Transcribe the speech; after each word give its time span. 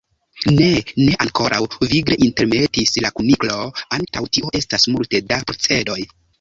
"Ne, 0.59 0.69
ne 1.01 1.09
ankoraŭ," 1.25 1.59
vigle 1.91 2.17
intermetis 2.29 2.95
la 3.07 3.13
Kuniklo. 3.21 3.61
"Antaŭ 4.01 4.27
tio 4.35 4.53
estas 4.65 4.91
multe 4.97 5.25
da 5.31 5.43
procedoj." 5.49 6.03